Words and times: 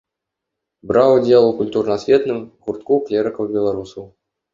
Браў 0.91 1.09
удзел 1.17 1.43
у 1.49 1.51
культурна-асветным 1.59 2.39
гуртку 2.63 2.97
клерыкаў-беларусаў. 3.11 4.03